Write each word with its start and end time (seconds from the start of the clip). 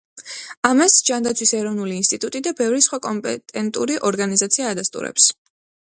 ამას, 0.69 0.95
ჯანდაცვის 1.09 1.51
ეროვნული 1.57 1.93
ინსტიტუტი 2.03 2.41
და 2.47 2.55
ბევრი 2.63 2.81
სხვა 2.87 3.01
კომპეტენტური 3.07 4.01
ორგანიზაცია 4.11 4.73
ადასტურებს. 4.77 5.29